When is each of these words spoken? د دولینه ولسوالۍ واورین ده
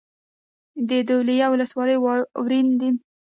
د 0.89 0.91
دولینه 1.09 1.45
ولسوالۍ 1.49 1.97
واورین 1.99 2.67
ده 2.79 2.89